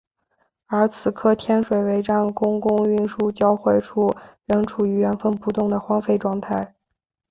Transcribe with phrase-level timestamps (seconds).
[0.65, 6.73] 而此刻天水围站公共运输交汇处仍处于原封不动的荒废状态。